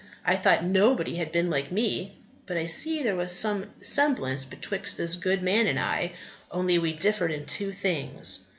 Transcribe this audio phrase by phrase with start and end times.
[0.25, 2.17] I thought nobody had been like me,
[2.47, 6.13] but I see there was some semblance betwixt this good man and I,
[6.49, 8.47] only we differed in two things.